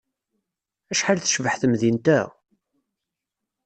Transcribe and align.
Acḥal 0.91 1.17
tecbeḥ 1.19 1.55
temdint-a! 1.57 2.21